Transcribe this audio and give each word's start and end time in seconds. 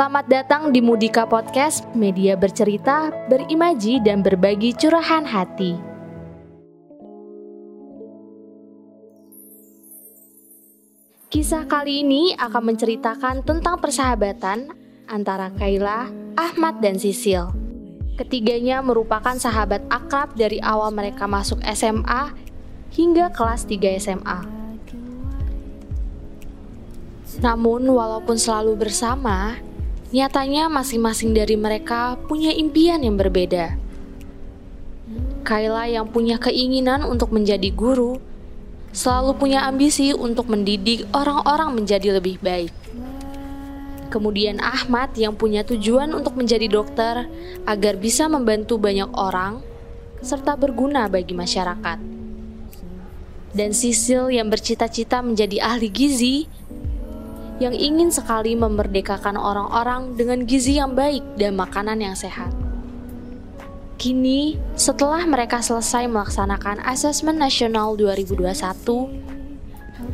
Selamat 0.00 0.32
datang 0.32 0.72
di 0.72 0.80
Mudika 0.80 1.28
Podcast, 1.28 1.84
media 1.92 2.32
bercerita, 2.32 3.12
berimaji, 3.28 4.00
dan 4.00 4.24
berbagi 4.24 4.72
curahan 4.72 5.28
hati. 5.28 5.76
Kisah 11.28 11.68
kali 11.68 12.00
ini 12.00 12.32
akan 12.32 12.72
menceritakan 12.72 13.44
tentang 13.44 13.76
persahabatan 13.76 14.72
antara 15.04 15.52
Kayla, 15.60 16.08
Ahmad, 16.32 16.80
dan 16.80 16.96
Sisil. 16.96 17.52
Ketiganya 18.16 18.80
merupakan 18.80 19.36
sahabat 19.36 19.84
akrab 19.92 20.32
dari 20.32 20.64
awal 20.64 20.96
mereka 20.96 21.28
masuk 21.28 21.60
SMA 21.76 22.32
hingga 22.96 23.28
kelas 23.36 23.68
3 23.68 24.00
SMA. 24.00 24.40
Namun, 27.44 27.84
walaupun 27.84 28.40
selalu 28.40 28.80
bersama, 28.80 29.60
nyatanya 30.10 30.66
masing-masing 30.66 31.30
dari 31.30 31.54
mereka 31.54 32.18
punya 32.26 32.50
impian 32.50 32.98
yang 32.98 33.14
berbeda. 33.14 33.78
Kayla 35.46 35.86
yang 35.86 36.10
punya 36.10 36.36
keinginan 36.42 37.06
untuk 37.06 37.30
menjadi 37.30 37.70
guru, 37.70 38.18
selalu 38.90 39.38
punya 39.38 39.62
ambisi 39.70 40.10
untuk 40.10 40.50
mendidik 40.50 41.06
orang-orang 41.14 41.78
menjadi 41.78 42.18
lebih 42.18 42.42
baik. 42.42 42.74
Kemudian 44.10 44.58
Ahmad 44.58 45.14
yang 45.14 45.38
punya 45.38 45.62
tujuan 45.62 46.10
untuk 46.10 46.34
menjadi 46.34 46.66
dokter 46.66 47.30
agar 47.62 47.94
bisa 47.94 48.26
membantu 48.26 48.82
banyak 48.82 49.06
orang 49.14 49.62
serta 50.18 50.58
berguna 50.58 51.06
bagi 51.06 51.38
masyarakat. 51.38 51.98
Dan 53.54 53.70
Sisil 53.70 54.34
yang 54.34 54.50
bercita-cita 54.50 55.22
menjadi 55.22 55.62
ahli 55.62 55.86
gizi 55.86 56.50
yang 57.60 57.76
ingin 57.76 58.08
sekali 58.08 58.56
memerdekakan 58.56 59.36
orang-orang 59.36 60.16
dengan 60.16 60.48
gizi 60.48 60.80
yang 60.80 60.96
baik 60.96 61.20
dan 61.36 61.60
makanan 61.60 62.00
yang 62.00 62.16
sehat. 62.16 62.48
Kini, 64.00 64.56
setelah 64.80 65.20
mereka 65.28 65.60
selesai 65.60 66.08
melaksanakan 66.08 66.80
Asesmen 66.80 67.36
Nasional 67.36 68.00
2021, 68.00 68.56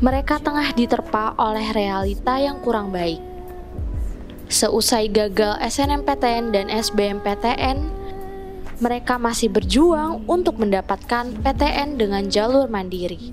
mereka 0.03 0.43
tengah 0.43 0.75
diterpa 0.75 1.39
oleh 1.39 1.71
realita 1.71 2.35
yang 2.43 2.59
kurang 2.59 2.91
baik. 2.91 3.23
Seusai 4.51 5.07
gagal 5.07 5.63
SNMPTN 5.63 6.51
dan 6.51 6.67
SBMPTN, 6.67 7.79
mereka 8.83 9.23
masih 9.23 9.55
berjuang 9.55 10.27
untuk 10.27 10.59
mendapatkan 10.59 11.31
PTN 11.47 11.95
dengan 11.95 12.27
jalur 12.27 12.67
mandiri. 12.67 13.31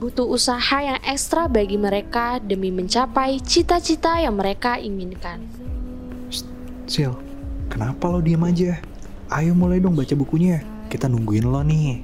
Butuh 0.00 0.24
usaha 0.24 0.80
yang 0.80 0.96
ekstra 1.04 1.44
bagi 1.44 1.76
mereka 1.76 2.40
demi 2.40 2.72
mencapai 2.72 3.36
cita-cita 3.44 4.16
yang 4.16 4.32
mereka 4.32 4.80
inginkan. 4.80 5.44
Sil, 6.88 7.12
kenapa 7.68 8.08
lo 8.08 8.24
diem 8.24 8.40
aja? 8.40 8.80
Ayo 9.28 9.52
mulai 9.52 9.76
dong 9.76 9.92
baca 9.92 10.16
bukunya. 10.16 10.64
Kita 10.88 11.04
nungguin 11.04 11.44
lo 11.44 11.60
nih. 11.60 12.00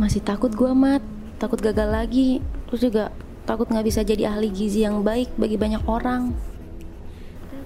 Masih 0.00 0.24
takut 0.24 0.48
gua, 0.56 0.72
Mat. 0.72 1.04
Takut 1.36 1.60
gagal 1.60 1.92
lagi. 1.92 2.40
Terus 2.72 2.88
juga 2.88 3.12
takut 3.44 3.68
nggak 3.68 3.84
bisa 3.84 4.00
jadi 4.00 4.32
ahli 4.32 4.48
gizi 4.48 4.88
yang 4.88 5.04
baik 5.04 5.36
bagi 5.36 5.60
banyak 5.60 5.84
orang. 5.84 6.32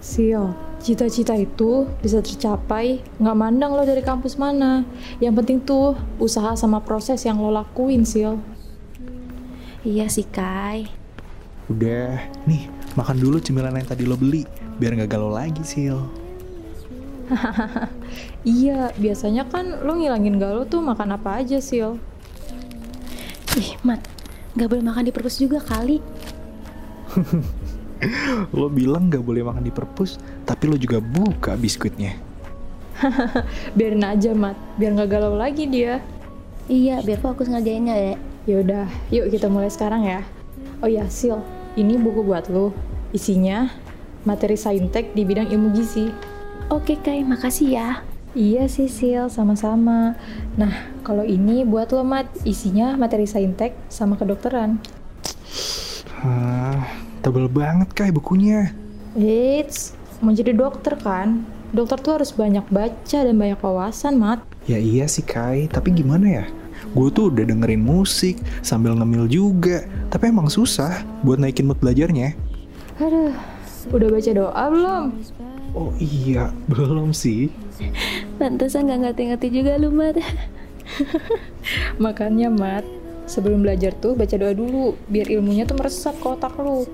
Sil, 0.02 0.50
cita-cita 0.82 1.38
itu 1.38 1.86
bisa 2.02 2.18
tercapai 2.18 3.06
nggak 3.22 3.38
mandang 3.38 3.78
lo 3.78 3.86
dari 3.86 4.02
kampus 4.02 4.34
mana. 4.34 4.82
Yang 5.22 5.34
penting 5.38 5.58
tuh 5.62 5.94
usaha 6.18 6.58
sama 6.58 6.82
proses 6.82 7.22
yang 7.22 7.38
lo 7.38 7.54
lakuin, 7.54 8.02
Sil. 8.02 8.42
Iya 9.84 10.08
sih, 10.08 10.24
Kai. 10.24 10.88
Udah, 11.68 12.16
nih 12.48 12.72
makan 12.96 13.20
dulu 13.20 13.36
cemilan 13.36 13.76
yang 13.76 13.84
tadi 13.84 14.08
lo 14.08 14.16
beli 14.16 14.48
biar 14.80 14.96
nggak 14.96 15.12
galau 15.12 15.28
lagi, 15.28 15.60
Sil. 15.60 16.00
Iya, 18.44 18.92
biasanya 19.00 19.48
kan 19.48 19.84
lo 19.84 19.96
ngilangin 19.96 20.36
galau 20.36 20.64
tuh 20.68 20.80
makan 20.80 21.16
apa 21.16 21.40
aja, 21.44 21.60
Sil. 21.60 22.00
Ih, 23.60 23.76
Mat. 23.84 24.00
Gak 24.56 24.68
boleh 24.72 24.84
makan 24.84 25.04
di 25.04 25.12
perpus 25.12 25.40
juga 25.40 25.60
kali. 25.60 26.00
Lo 28.58 28.68
bilang 28.68 29.08
nggak 29.08 29.24
boleh 29.24 29.40
makan 29.40 29.64
di 29.64 29.72
perpus, 29.72 30.20
tapi 30.44 30.68
lo 30.68 30.76
juga 30.76 31.00
buka 31.00 31.56
biskuitnya. 31.56 32.14
Biarin 33.76 34.04
aja, 34.04 34.36
Mat. 34.36 34.54
Biar 34.76 34.92
nggak 34.92 35.10
galau 35.10 35.34
lagi 35.34 35.64
dia. 35.64 36.04
Iya, 36.68 37.00
biar 37.00 37.18
fokus 37.24 37.48
ngerjainnya 37.48 37.96
ya. 37.96 38.14
Yaudah, 38.44 38.84
yuk 39.08 39.32
kita 39.32 39.48
mulai 39.48 39.72
sekarang 39.72 40.04
ya. 40.04 40.20
Oh 40.84 40.90
ya, 40.90 41.08
Sil. 41.08 41.40
Ini 41.80 41.96
buku 41.96 42.20
buat 42.20 42.52
lo. 42.52 42.76
Isinya 43.16 43.72
materi 44.28 44.52
saintek 44.52 45.16
di 45.16 45.24
bidang 45.24 45.48
ilmu 45.48 45.72
gizi. 45.72 46.12
Oke, 46.68 47.00
Kai. 47.00 47.24
Makasih 47.24 47.68
ya. 47.72 48.04
Iya 48.36 48.68
sih, 48.68 48.92
Sil. 48.92 49.32
Sama-sama. 49.32 50.20
Nah, 50.60 50.92
kalau 51.00 51.24
ini 51.24 51.64
buat 51.64 51.88
lo, 51.96 52.04
Mat. 52.04 52.28
Isinya 52.44 53.00
materi 53.00 53.24
saintek 53.24 53.72
sama 53.88 54.20
kedokteran. 54.20 54.76
Hah, 56.20 56.84
tebel 57.24 57.48
banget 57.48 57.96
kayak 57.96 58.20
bukunya. 58.20 58.76
Eits, 59.16 59.96
mau 60.20 60.36
jadi 60.36 60.52
dokter 60.52 61.00
kan? 61.00 61.48
Dokter 61.72 61.96
tuh 61.96 62.20
harus 62.20 62.28
banyak 62.36 62.68
baca 62.68 63.18
dan 63.24 63.40
banyak 63.40 63.56
wawasan, 63.56 64.20
Mat. 64.20 64.44
Ya 64.68 64.76
iya 64.76 65.08
sih 65.08 65.24
Kai, 65.24 65.64
tapi 65.64 65.96
gimana 65.96 66.28
ya? 66.28 66.44
Gue 66.94 67.10
tuh 67.10 67.34
udah 67.34 67.42
dengerin 67.42 67.82
musik 67.82 68.38
sambil 68.62 68.94
ngemil 68.94 69.26
juga, 69.26 69.82
tapi 70.14 70.30
emang 70.30 70.46
susah 70.46 71.02
buat 71.26 71.42
naikin 71.42 71.66
mood 71.66 71.82
belajarnya. 71.82 72.38
Aduh, 73.02 73.34
udah 73.90 74.08
baca 74.14 74.30
doa 74.30 74.64
belum? 74.70 75.04
Oh 75.74 75.90
iya, 75.98 76.54
belum 76.70 77.10
sih. 77.10 77.50
Pantesan 78.38 78.86
gak 78.86 79.02
ngerti-ngerti 79.02 79.50
juga 79.50 79.74
lu, 79.74 79.90
Mat. 79.90 80.22
Makanya, 82.04 82.46
Mat, 82.46 82.86
sebelum 83.26 83.66
belajar 83.66 83.90
tuh 83.98 84.14
baca 84.14 84.38
doa 84.38 84.54
dulu, 84.54 84.94
biar 85.10 85.26
ilmunya 85.34 85.66
tuh 85.66 85.74
meresap 85.74 86.14
ke 86.22 86.26
otak 86.30 86.54
lu. 86.62 86.86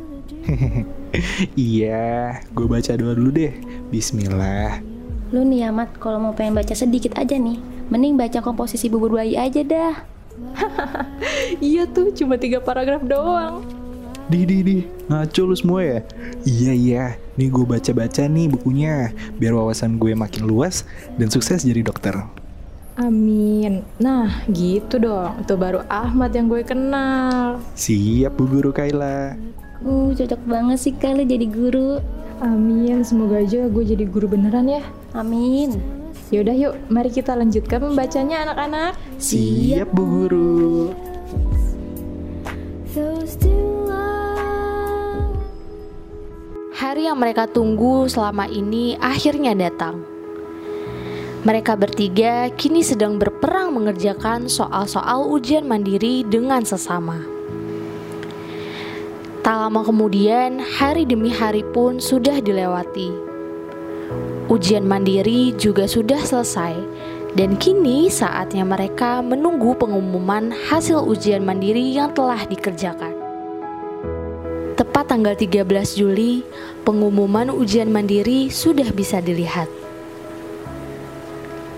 iya, 1.60 2.41
gue 2.56 2.65
baca 2.65 2.97
doa 2.97 3.12
dulu 3.12 3.31
deh. 3.37 3.53
Bismillah. 3.93 4.90
Lu 5.31 5.47
nih 5.47 5.67
ya, 5.67 5.69
Mat. 5.71 5.95
Kalau 6.03 6.19
mau 6.19 6.35
pengen 6.35 6.59
baca 6.59 6.75
sedikit 6.75 7.15
aja 7.15 7.39
nih. 7.39 7.59
Mending 7.91 8.19
baca 8.19 8.43
komposisi 8.43 8.91
bubur 8.91 9.15
bayi 9.15 9.39
aja 9.39 9.63
dah. 9.63 9.95
Iya 11.59 11.85
tuh, 11.91 12.15
cuma 12.15 12.39
tiga 12.39 12.63
paragraf 12.63 13.03
doang. 13.03 13.67
Di, 14.31 14.47
di, 14.47 14.63
di, 14.63 14.77
ngaco 15.11 15.43
lu 15.43 15.57
semua 15.59 15.83
ya? 15.83 15.99
Iya, 16.47 16.73
iya, 16.73 17.05
nih 17.35 17.51
gue 17.51 17.67
baca-baca 17.67 18.31
nih 18.31 18.47
bukunya, 18.47 19.11
biar 19.43 19.59
wawasan 19.59 19.99
gue 19.99 20.15
makin 20.15 20.47
luas 20.47 20.87
dan 21.19 21.35
sukses 21.35 21.67
jadi 21.67 21.83
dokter. 21.83 22.15
Amin. 22.95 23.83
Nah, 23.99 24.45
gitu 24.53 25.03
dong. 25.03 25.43
Itu 25.43 25.59
baru 25.59 25.83
Ahmad 25.91 26.31
yang 26.37 26.47
gue 26.47 26.63
kenal. 26.63 27.59
Siap 27.75 28.39
Bu 28.39 28.47
Guru 28.47 28.71
Kaila. 28.71 29.35
Uh, 29.81 30.13
cocok 30.13 30.41
banget 30.45 30.79
sih 30.79 30.95
kali 30.95 31.25
jadi 31.25 31.49
guru. 31.49 31.99
Amin. 32.45 33.01
Semoga 33.03 33.41
aja 33.41 33.67
gue 33.67 33.85
jadi 33.89 34.05
guru 34.05 34.31
beneran 34.31 34.69
ya. 34.69 34.85
Amin. 35.10 35.82
Yaudah 36.31 36.54
yuk, 36.54 36.75
mari 36.87 37.10
kita 37.10 37.34
lanjutkan 37.34 37.91
membacanya 37.91 38.47
anak-anak. 38.47 38.94
Siap 39.19 39.91
Bu 39.91 40.03
Guru. 40.06 40.94
Hari 46.75 47.06
yang 47.06 47.19
mereka 47.19 47.50
tunggu 47.50 48.06
selama 48.06 48.47
ini 48.47 48.94
akhirnya 48.98 49.54
datang. 49.59 50.06
Mereka 51.41 51.75
bertiga 51.75 52.53
kini 52.54 52.84
sedang 52.84 53.19
berperang 53.19 53.75
mengerjakan 53.75 54.47
soal-soal 54.47 55.27
ujian 55.31 55.66
mandiri 55.66 56.22
dengan 56.22 56.62
sesama. 56.62 57.22
Tak 59.41 59.56
lama 59.56 59.81
kemudian, 59.82 60.60
hari 60.60 61.09
demi 61.09 61.32
hari 61.32 61.65
pun 61.65 61.97
sudah 61.97 62.38
dilewati. 62.44 63.29
Ujian 64.51 64.83
mandiri 64.83 65.55
juga 65.55 65.87
sudah 65.87 66.19
selesai, 66.27 66.75
dan 67.39 67.55
kini 67.55 68.11
saatnya 68.11 68.67
mereka 68.67 69.23
menunggu 69.23 69.79
pengumuman 69.79 70.51
hasil 70.67 71.07
ujian 71.07 71.47
mandiri 71.47 71.95
yang 71.95 72.11
telah 72.11 72.43
dikerjakan. 72.51 73.15
Tepat 74.75 75.07
tanggal 75.07 75.39
13 75.39 75.95
Juli, 75.95 76.43
pengumuman 76.83 77.55
ujian 77.55 77.95
mandiri 77.95 78.51
sudah 78.51 78.91
bisa 78.91 79.23
dilihat. 79.23 79.71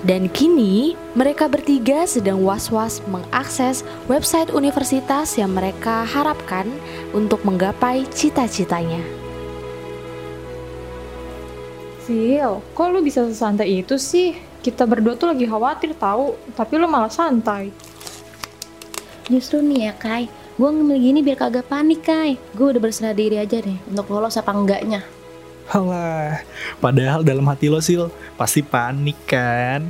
Dan 0.01 0.33
kini 0.33 0.97
mereka 1.13 1.53
bertiga 1.53 2.09
sedang 2.09 2.41
was-was 2.41 3.05
mengakses 3.05 3.85
website 4.09 4.49
universitas 4.49 5.37
yang 5.37 5.53
mereka 5.53 6.09
harapkan 6.09 6.73
untuk 7.13 7.45
menggapai 7.45 8.09
cita-citanya. 8.09 9.22
Sil, 12.03 12.59
kok 12.75 12.87
lu 12.91 12.99
bisa 12.99 13.23
sesantai 13.23 13.83
itu 13.83 13.95
sih? 13.95 14.35
Kita 14.59 14.87
berdua 14.87 15.15
tuh 15.15 15.31
lagi 15.31 15.47
khawatir 15.47 15.95
tahu, 15.95 16.35
tapi 16.59 16.79
lu 16.79 16.91
malah 16.91 17.11
santai. 17.11 17.71
Justru 19.31 19.63
nih 19.63 19.91
ya, 19.91 19.93
Kai. 19.95 20.27
Gue 20.59 20.69
ngemil 20.69 20.99
gini 20.99 21.19
biar 21.23 21.39
kagak 21.39 21.71
panik, 21.71 22.03
Kai. 22.03 22.39
Gue 22.59 22.75
udah 22.75 22.83
berserah 22.83 23.15
diri 23.15 23.39
aja 23.39 23.63
deh 23.63 23.79
untuk 23.87 24.11
lolos 24.11 24.35
apa 24.35 24.51
enggaknya. 24.51 25.07
Halah, 25.71 26.43
padahal 26.83 27.23
dalam 27.23 27.47
hati 27.47 27.71
lo 27.71 27.79
Sil, 27.79 28.11
pasti 28.35 28.67
panik 28.67 29.17
kan? 29.25 29.87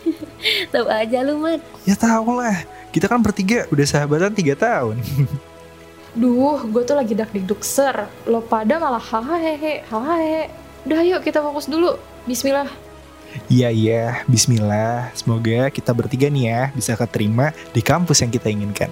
Tahu 0.72 0.86
aja 0.88 1.20
lu, 1.20 1.44
Mat. 1.44 1.60
Ya 1.84 1.92
tau 1.92 2.40
lah, 2.40 2.64
kita 2.88 3.04
kan 3.04 3.20
bertiga 3.20 3.68
udah 3.68 3.84
sahabatan 3.84 4.32
3 4.32 4.56
tahun. 4.56 4.96
Duh, 6.20 6.58
gue 6.66 6.82
tuh 6.82 6.98
lagi 6.98 7.14
dak 7.14 7.30
dikduk 7.30 7.62
ser. 7.62 8.10
Lo 8.26 8.42
pada 8.42 8.82
malah 8.82 8.98
hahaha 8.98 9.54
hahaha. 9.86 10.59
Udah 10.88 11.00
yuk 11.04 11.20
kita 11.24 11.44
fokus 11.44 11.68
dulu. 11.68 11.96
Bismillah. 12.24 12.68
Iya 13.46 13.68
iya, 13.70 14.04
bismillah. 14.26 15.14
Semoga 15.14 15.70
kita 15.70 15.94
bertiga 15.94 16.26
nih 16.26 16.44
ya 16.50 16.60
bisa 16.74 16.98
keterima 16.98 17.54
di 17.70 17.78
kampus 17.84 18.26
yang 18.26 18.32
kita 18.32 18.50
inginkan. 18.50 18.90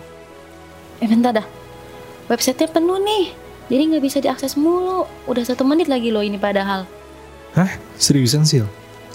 Eh 1.02 1.08
bentar 1.10 1.34
dah. 1.42 1.46
Websitenya 2.30 2.70
penuh 2.70 2.98
nih. 3.02 3.34
Jadi 3.68 3.82
nggak 3.94 4.04
bisa 4.04 4.18
diakses 4.22 4.54
mulu. 4.54 5.08
Udah 5.26 5.44
satu 5.44 5.66
menit 5.66 5.90
lagi 5.90 6.14
loh 6.14 6.22
ini 6.22 6.38
padahal. 6.40 6.86
Hah? 7.56 7.70
Seriusan 7.96 8.44
Sil? 8.46 8.68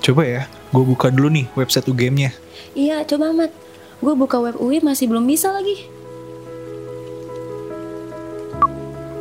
Coba 0.04 0.28
ya, 0.28 0.42
gue 0.76 0.84
buka 0.84 1.08
dulu 1.08 1.32
nih 1.32 1.48
website 1.56 1.88
UGM-nya. 1.88 2.36
Iya, 2.76 3.08
coba 3.08 3.32
Mat. 3.32 3.52
Gue 4.04 4.14
buka 4.20 4.36
web 4.44 4.60
UI 4.60 4.84
masih 4.84 5.08
belum 5.08 5.24
bisa 5.24 5.48
lagi. 5.56 5.88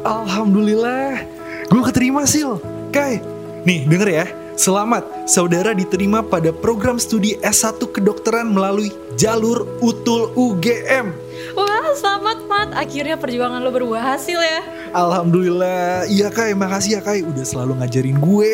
Alhamdulillah, 0.03 1.23
gue 1.71 1.83
keterima 1.87 2.27
Sil. 2.27 2.59
Kai, 2.91 3.23
nih 3.62 3.87
denger 3.87 4.11
ya. 4.11 4.26
Selamat, 4.53 5.09
saudara 5.25 5.73
diterima 5.73 6.20
pada 6.20 6.53
program 6.53 7.00
studi 7.00 7.41
S1 7.41 7.81
kedokteran 7.88 8.53
melalui 8.53 8.93
jalur 9.17 9.64
UTUL 9.81 10.37
UGM. 10.37 11.09
Wah, 11.56 11.88
selamat 11.97 12.38
Mat. 12.47 12.69
Akhirnya 12.76 13.17
perjuangan 13.17 13.64
lo 13.64 13.73
berbuah 13.73 14.14
hasil 14.14 14.37
ya. 14.37 14.61
Alhamdulillah, 14.93 16.05
iya 16.12 16.29
Kai, 16.29 16.53
makasih 16.53 17.00
ya 17.00 17.00
Kai 17.00 17.25
udah 17.25 17.44
selalu 17.49 17.81
ngajarin 17.81 18.19
gue. 18.20 18.53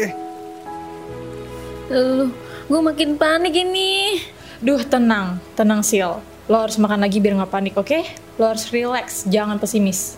Lu, 1.91 2.31
gue 2.71 2.81
makin 2.81 3.19
panik 3.19 3.59
ini. 3.59 4.23
Duh, 4.63 4.81
tenang. 4.87 5.43
Tenang, 5.59 5.83
Sil. 5.83 6.23
Lo 6.47 6.57
harus 6.63 6.79
makan 6.79 7.03
lagi 7.03 7.19
biar 7.19 7.43
nggak 7.43 7.53
panik, 7.53 7.75
oke? 7.75 8.07
Lo 8.39 8.47
harus 8.47 8.71
relax, 8.71 9.27
jangan 9.27 9.59
pesimis. 9.59 10.15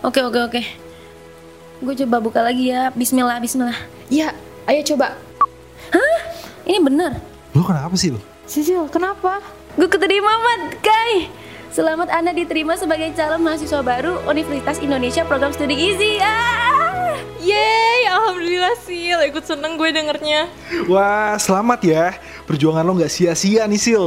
Oke, 0.00 0.22
oke, 0.22 0.40
oke. 0.46 0.62
Gue 1.82 1.94
coba 2.06 2.22
buka 2.22 2.40
lagi 2.40 2.70
ya. 2.70 2.94
Bismillah, 2.94 3.42
bismillah. 3.42 3.93
Ya, 4.12 4.36
ayo 4.68 4.84
coba. 4.94 5.16
Ini 6.64 6.80
bener. 6.80 7.20
Lo 7.52 7.60
kenapa 7.64 7.92
sih 7.96 8.12
lo? 8.12 8.20
Sisil, 8.48 8.88
kenapa? 8.88 9.40
Gue 9.76 9.88
keterima, 9.88 10.28
Mat. 10.28 10.80
Kai. 10.80 11.28
Selamat 11.74 12.08
Anda 12.08 12.32
diterima 12.32 12.78
sebagai 12.78 13.10
calon 13.12 13.42
mahasiswa 13.42 13.82
baru 13.82 14.22
Universitas 14.30 14.78
Indonesia 14.80 15.26
Program 15.28 15.52
Studi 15.52 15.74
Gizi. 15.76 16.16
Ah! 16.22 17.16
Yeay, 17.44 18.08
alhamdulillah 18.08 18.76
Sil. 18.80 19.20
Ikut 19.28 19.44
seneng 19.44 19.76
gue 19.76 19.92
dengernya. 19.92 20.48
Wah, 20.88 21.36
selamat 21.36 21.80
ya. 21.84 22.04
Perjuangan 22.48 22.84
lo 22.86 22.96
nggak 22.96 23.12
sia-sia 23.12 23.68
nih 23.68 23.80
Sil. 23.80 24.04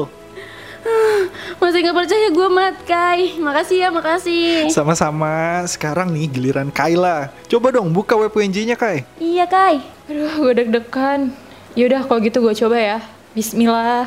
Masih 1.58 1.82
nggak 1.82 1.98
percaya 1.98 2.28
gue, 2.30 2.48
Mat. 2.54 2.76
Kai. 2.86 3.42
Makasih 3.42 3.78
ya, 3.82 3.90
makasih. 3.90 4.70
Sama-sama. 4.70 5.66
Sekarang 5.66 6.14
nih 6.14 6.30
giliran 6.30 6.70
Kaila. 6.70 7.34
Coba 7.50 7.74
dong 7.74 7.90
buka 7.90 8.14
web 8.14 8.30
UNJ-nya 8.30 8.78
Kai. 8.78 9.04
Iya, 9.18 9.50
Kai. 9.50 9.82
Aduh, 10.08 10.32
gue 10.48 10.54
deg-degan. 10.64 11.34
Yaudah, 11.74 12.06
kalau 12.06 12.20
gitu 12.22 12.42
gue 12.46 12.54
coba 12.54 12.78
ya. 12.78 12.98
Bismillah. 13.34 14.06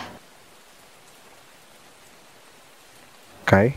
Kai, 3.50 3.74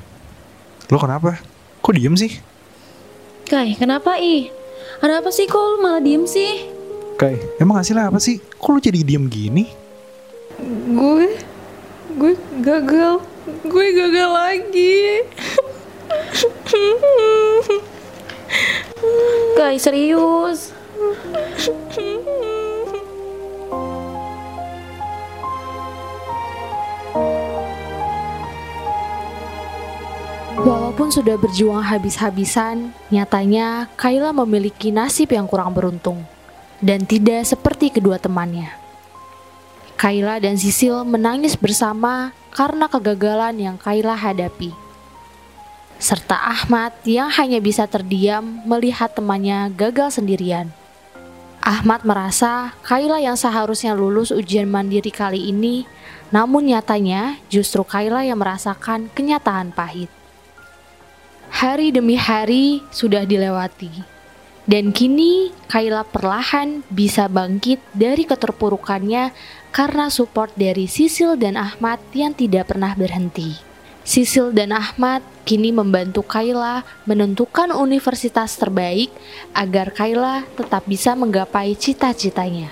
lo 0.93 1.01
kenapa? 1.01 1.41
Kok 1.81 1.97
diem 1.97 2.13
sih? 2.13 2.37
Kai, 3.49 3.73
kenapa 3.73 4.21
ih? 4.21 4.53
Ada 5.01 5.17
apa 5.17 5.33
sih 5.33 5.49
kok 5.49 5.57
lu 5.57 5.81
malah 5.81 5.97
diem 5.97 6.29
sih? 6.29 6.69
Kai, 7.17 7.41
emang 7.57 7.81
hasilnya 7.81 8.13
apa 8.13 8.21
sih? 8.21 8.37
Kok 8.37 8.69
lo 8.69 8.77
jadi 8.77 9.01
diem 9.01 9.25
gini? 9.25 9.73
Gue, 10.93 11.41
gue 12.13 12.33
gagal. 12.61 13.32
Gue 13.43 13.91
gagal 13.91 14.29
lagi. 14.31 15.19
Kai, 19.59 19.75
serius. 19.75 20.71
Walaupun 30.63 31.11
sudah 31.11 31.35
berjuang 31.35 31.83
habis-habisan, 31.83 32.95
nyatanya 33.11 33.91
Kayla 33.99 34.31
memiliki 34.31 34.95
nasib 34.95 35.35
yang 35.35 35.51
kurang 35.51 35.75
beruntung 35.75 36.23
dan 36.79 37.03
tidak 37.03 37.43
seperti 37.43 37.91
kedua 37.91 38.15
temannya. 38.23 38.71
Kayla 39.99 40.39
dan 40.39 40.55
Sisil 40.55 41.03
menangis 41.03 41.59
bersama 41.59 42.31
karena 42.53 42.85
kegagalan 42.85 43.57
yang 43.57 43.75
Kayla 43.81 44.13
hadapi. 44.13 44.71
Serta 45.97 46.37
Ahmad 46.37 46.93
yang 47.03 47.33
hanya 47.33 47.57
bisa 47.57 47.89
terdiam 47.89 48.61
melihat 48.63 49.11
temannya 49.11 49.73
gagal 49.73 50.21
sendirian. 50.21 50.69
Ahmad 51.63 52.05
merasa 52.05 52.77
Kayla 52.85 53.23
yang 53.23 53.39
seharusnya 53.39 53.97
lulus 53.97 54.29
ujian 54.29 54.69
mandiri 54.69 55.09
kali 55.09 55.49
ini, 55.49 55.89
namun 56.29 56.69
nyatanya 56.69 57.41
justru 57.49 57.81
Kayla 57.81 58.21
yang 58.27 58.37
merasakan 58.37 59.09
kenyataan 59.15 59.73
pahit. 59.73 60.11
Hari 61.53 61.89
demi 61.95 62.19
hari 62.19 62.83
sudah 62.91 63.23
dilewati. 63.23 64.12
Dan 64.63 64.95
kini 64.95 65.51
Kayla 65.67 66.07
perlahan 66.07 66.87
bisa 66.87 67.27
bangkit 67.27 67.83
dari 67.91 68.23
keterpurukannya 68.23 69.35
karena 69.75 70.07
support 70.07 70.55
dari 70.55 70.87
Sisil 70.87 71.35
dan 71.35 71.59
Ahmad 71.59 71.99
yang 72.15 72.31
tidak 72.31 72.71
pernah 72.71 72.95
berhenti. 72.95 73.59
Sisil 74.07 74.55
dan 74.55 74.71
Ahmad 74.71 75.19
kini 75.43 75.75
membantu 75.75 76.23
Kayla 76.23 76.87
menentukan 77.03 77.75
universitas 77.75 78.55
terbaik 78.55 79.11
agar 79.51 79.91
Kayla 79.91 80.47
tetap 80.55 80.87
bisa 80.87 81.11
menggapai 81.11 81.75
cita-citanya. 81.75 82.71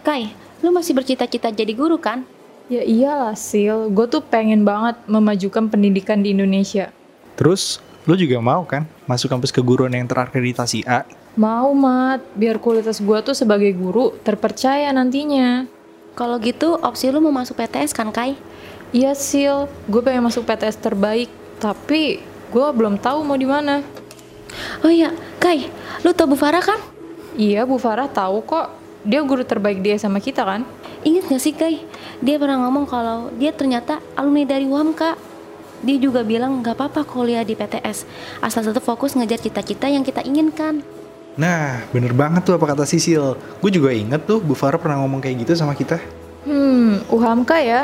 Kai, 0.00 0.32
lu 0.64 0.72
masih 0.72 0.96
bercita-cita 0.96 1.52
jadi 1.52 1.76
guru 1.76 2.00
kan? 2.00 2.24
Ya 2.72 2.80
iyalah 2.80 3.36
Sil, 3.36 3.92
gue 3.92 4.06
tuh 4.08 4.24
pengen 4.24 4.64
banget 4.64 4.96
memajukan 5.04 5.68
pendidikan 5.68 6.24
di 6.24 6.32
Indonesia. 6.32 6.88
Terus, 7.36 7.84
lo 8.06 8.14
juga 8.14 8.38
mau 8.38 8.62
kan 8.62 8.86
masuk 9.10 9.26
kampus 9.26 9.50
keguruan 9.50 9.90
yang 9.90 10.06
terakreditasi 10.06 10.86
A? 10.86 11.02
Mau 11.34 11.74
Mat, 11.76 12.22
biar 12.38 12.56
kualitas 12.62 13.02
gue 13.02 13.18
tuh 13.20 13.34
sebagai 13.36 13.68
guru 13.76 14.14
terpercaya 14.24 14.88
nantinya. 14.94 15.68
Kalau 16.16 16.40
gitu, 16.40 16.80
opsi 16.80 17.12
lu 17.12 17.20
mau 17.20 17.34
masuk 17.34 17.60
PTS 17.60 17.92
kan, 17.92 18.08
Kai? 18.08 18.40
Iya 18.94 19.12
Sil, 19.12 19.68
gue 19.90 20.00
pengen 20.00 20.24
masuk 20.24 20.48
PTS 20.48 20.80
terbaik, 20.80 21.28
tapi 21.60 22.24
gue 22.24 22.66
belum 22.72 22.96
tahu 22.96 23.20
mau 23.20 23.36
di 23.36 23.44
mana. 23.44 23.84
Oh 24.80 24.88
iya, 24.88 25.12
Kai, 25.36 25.68
lu 26.00 26.16
tau 26.16 26.24
Bu 26.24 26.38
Farah 26.40 26.64
kan? 26.64 26.80
Iya, 27.36 27.68
Bu 27.68 27.76
Farah 27.76 28.08
tahu 28.08 28.40
kok. 28.46 28.72
Dia 29.04 29.20
guru 29.22 29.44
terbaik 29.44 29.84
dia 29.84 30.00
sama 30.00 30.18
kita 30.24 30.40
kan? 30.40 30.64
Ingat 31.04 31.28
gak 31.28 31.42
sih, 31.42 31.52
Kai? 31.52 31.84
Dia 32.24 32.40
pernah 32.40 32.64
ngomong 32.64 32.88
kalau 32.88 33.28
dia 33.36 33.52
ternyata 33.52 34.00
alumni 34.16 34.48
dari 34.48 34.64
UHAMKA. 34.64 35.35
Dia 35.84 35.96
juga 36.00 36.24
bilang 36.24 36.64
gak 36.64 36.78
apa-apa 36.78 37.04
kuliah 37.04 37.44
di 37.44 37.52
PTS, 37.52 38.08
asal 38.40 38.64
tetap 38.64 38.84
fokus 38.84 39.12
ngejar 39.12 39.40
cita-cita 39.40 39.90
yang 39.90 40.04
kita 40.06 40.24
inginkan. 40.24 40.80
Nah, 41.36 41.84
bener 41.92 42.16
banget 42.16 42.48
tuh 42.48 42.56
apa 42.56 42.72
kata 42.72 42.88
Sisil. 42.88 43.36
Gue 43.60 43.68
juga 43.68 43.92
inget 43.92 44.24
tuh 44.24 44.40
Bu 44.40 44.56
Farah 44.56 44.80
pernah 44.80 44.96
ngomong 45.04 45.20
kayak 45.20 45.44
gitu 45.44 45.52
sama 45.52 45.76
kita. 45.76 46.00
Hmm, 46.48 47.04
UHAMKA 47.12 47.56
ya? 47.60 47.82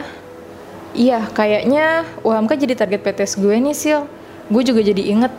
Iya, 0.96 1.28
kayaknya 1.36 2.08
UHAMKA 2.24 2.54
jadi 2.56 2.74
target 2.76 3.00
PTS 3.04 3.36
gue 3.36 3.52
nih, 3.52 3.76
Sil. 3.76 4.08
Gue 4.48 4.64
juga 4.64 4.80
jadi 4.80 5.04
inget 5.04 5.32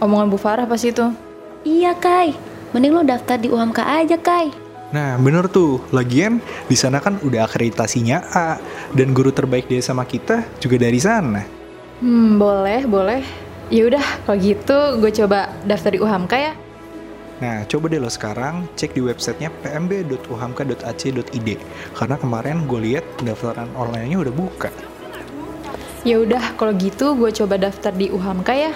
omongan 0.00 0.32
Bu 0.32 0.40
Farah 0.40 0.64
pas 0.64 0.80
itu. 0.80 1.12
Iya, 1.60 1.92
Kai. 1.92 2.32
Mending 2.72 2.92
lo 2.96 3.02
daftar 3.04 3.36
di 3.36 3.52
UHAMKA 3.52 3.84
aja, 3.84 4.16
Kai. 4.16 4.48
Nah, 4.88 5.20
bener 5.20 5.52
tuh. 5.52 5.84
Lagian 5.92 6.40
di 6.64 6.76
sana 6.76 7.04
kan 7.04 7.20
udah 7.20 7.44
akreditasinya 7.44 8.24
A 8.32 8.56
dan 8.96 9.12
guru 9.12 9.28
terbaik 9.28 9.68
dia 9.68 9.84
sama 9.84 10.08
kita 10.08 10.40
juga 10.56 10.80
dari 10.80 10.96
sana. 10.96 11.57
Hmm, 11.98 12.38
boleh, 12.38 12.86
boleh. 12.86 13.22
Ya 13.68 13.90
udah, 13.90 14.04
kalau 14.24 14.38
gitu 14.38 14.78
gue 15.02 15.10
coba 15.12 15.50
daftar 15.66 15.90
di 15.92 16.00
UHAMKA 16.00 16.36
ya. 16.38 16.52
Nah, 17.38 17.62
coba 17.70 17.86
deh 17.86 18.02
lo 18.02 18.10
sekarang 18.10 18.66
cek 18.74 18.98
di 18.98 19.02
websitenya 19.02 19.50
pmb.uhamka.ac.id 19.62 21.48
karena 21.94 22.16
kemarin 22.18 22.66
gue 22.66 22.80
lihat 22.82 23.06
pendaftaran 23.14 23.70
online-nya 23.78 24.18
udah 24.18 24.34
buka. 24.34 24.70
Ya 26.02 26.18
udah, 26.22 26.54
kalau 26.54 26.74
gitu 26.74 27.14
gue 27.18 27.30
coba 27.34 27.58
daftar 27.58 27.94
di 27.94 28.10
UHAMKA 28.10 28.54
ya. 28.54 28.72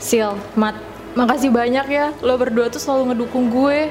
Sil, 0.00 0.36
Mat, 0.56 0.76
makasih 1.16 1.48
banyak 1.48 1.86
ya. 1.88 2.12
Lo 2.20 2.36
berdua 2.36 2.68
tuh 2.68 2.80
selalu 2.80 3.12
ngedukung 3.12 3.48
gue. 3.48 3.88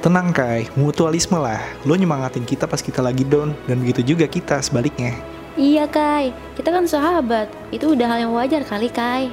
Tenang 0.00 0.32
Kai, 0.32 0.64
mutualisme 0.80 1.36
lah. 1.36 1.60
Lo 1.84 1.92
nyemangatin 1.92 2.48
kita 2.48 2.64
pas 2.64 2.80
kita 2.80 3.04
lagi 3.04 3.20
down 3.20 3.52
dan 3.68 3.84
begitu 3.84 4.16
juga 4.16 4.24
kita 4.24 4.64
sebaliknya. 4.64 5.39
Iya, 5.60 5.84
Kai. 5.92 6.32
Kita 6.56 6.72
kan 6.72 6.88
sahabat. 6.88 7.52
Itu 7.68 7.92
udah 7.92 8.08
hal 8.08 8.18
yang 8.24 8.32
wajar 8.32 8.64
kali, 8.64 8.88
Kai. 8.88 9.28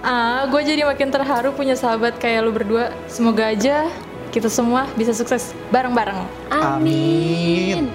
Ah, 0.00 0.48
gue 0.48 0.64
jadi 0.64 0.88
makin 0.88 1.12
terharu 1.12 1.52
punya 1.52 1.76
sahabat 1.76 2.16
kayak 2.16 2.40
lu 2.40 2.56
berdua. 2.56 2.88
Semoga 3.04 3.52
aja 3.52 3.84
kita 4.32 4.48
semua 4.48 4.88
bisa 4.96 5.12
sukses 5.12 5.52
bareng-bareng. 5.68 6.24
Amin. 6.48 7.92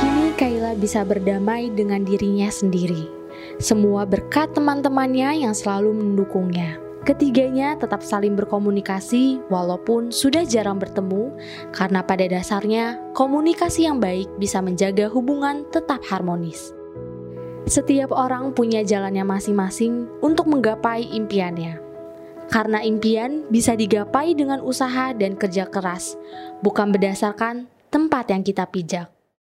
Kini 0.00 0.32
Kayla 0.40 0.72
bisa 0.80 1.04
berdamai 1.04 1.68
dengan 1.68 2.00
dirinya 2.00 2.48
sendiri. 2.48 3.06
Semua 3.60 4.08
berkat 4.08 4.56
teman-temannya 4.56 5.44
yang 5.44 5.52
selalu 5.52 5.92
mendukungnya. 5.92 6.83
Ketiganya 7.04 7.76
tetap 7.76 8.00
saling 8.00 8.32
berkomunikasi 8.32 9.36
walaupun 9.52 10.08
sudah 10.08 10.40
jarang 10.48 10.80
bertemu 10.80 11.36
karena 11.68 12.00
pada 12.00 12.24
dasarnya 12.24 12.96
komunikasi 13.12 13.84
yang 13.84 14.00
baik 14.00 14.24
bisa 14.40 14.64
menjaga 14.64 15.12
hubungan 15.12 15.68
tetap 15.68 16.00
harmonis. 16.08 16.72
Setiap 17.68 18.08
orang 18.08 18.56
punya 18.56 18.80
jalannya 18.80 19.20
masing-masing 19.20 20.08
untuk 20.24 20.48
menggapai 20.48 21.04
impiannya. 21.04 21.76
Karena 22.48 22.80
impian 22.80 23.48
bisa 23.52 23.76
digapai 23.76 24.36
dengan 24.36 24.64
usaha 24.64 25.12
dan 25.16 25.36
kerja 25.36 25.68
keras, 25.68 26.16
bukan 26.60 26.92
berdasarkan 26.92 27.68
tempat 27.92 28.32
yang 28.32 28.44
kita 28.44 28.68
pijak. 28.68 29.13